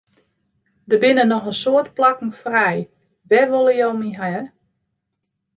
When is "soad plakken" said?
1.61-2.31